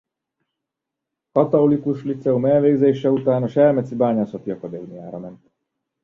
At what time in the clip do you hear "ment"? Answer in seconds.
5.19-5.49